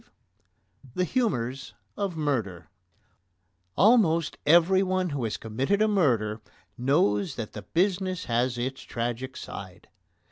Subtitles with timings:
[0.03, 0.07] V
[0.95, 2.71] THE HUMOURS OF MURDER
[3.77, 6.41] Almost everyone who has committed a murder
[6.75, 9.89] knows that the business has its tragic side.